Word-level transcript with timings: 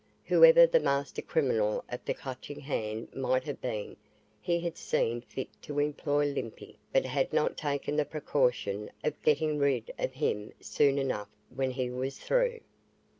Whoever 0.25 0.65
the 0.65 0.79
master 0.79 1.21
criminal 1.21 1.83
of 1.87 2.03
the 2.05 2.15
Clutching 2.15 2.61
Hand 2.61 3.09
might 3.13 3.43
have 3.43 3.61
been 3.61 3.97
he 4.41 4.59
had 4.61 4.75
seen 4.75 5.21
fit 5.21 5.47
to 5.61 5.77
employ 5.77 6.25
Limpy 6.33 6.79
but 6.91 7.05
had 7.05 7.31
not 7.31 7.55
taken 7.55 7.97
the 7.97 8.03
precaution 8.05 8.89
of 9.03 9.21
getting 9.21 9.59
rid 9.59 9.91
of 9.99 10.13
him 10.13 10.53
soon 10.59 10.97
enough 10.97 11.29
when 11.55 11.69
he 11.69 11.91
was 11.91 12.17
through. 12.17 12.61